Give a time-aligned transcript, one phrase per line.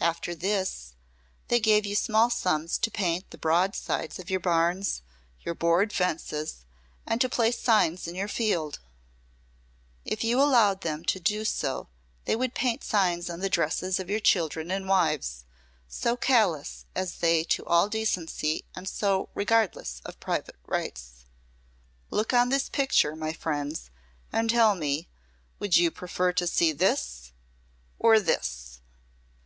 [0.00, 0.94] After this
[1.48, 5.02] they gave you small sums to paint the broad sides of your barns,
[5.42, 6.64] your board fences,
[7.04, 8.78] and to place signs in your field.
[10.06, 11.90] If you allowed them to do so
[12.24, 15.44] they would paint signs on the dresses of your children and wives,
[15.86, 21.26] so callous are they to all decency and so regardless of private rights.
[22.08, 23.90] Look on this picture, my friends,
[24.32, 25.10] and tell me,
[25.58, 27.32] would you prefer to see this
[27.98, 28.80] or this?"